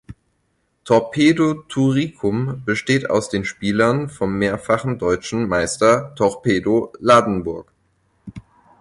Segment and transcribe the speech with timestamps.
[0.83, 7.71] Torpedo Turicum besteht aus den Spielern vom mehrfachen Deutschen Meister Torpedo Ladenburg.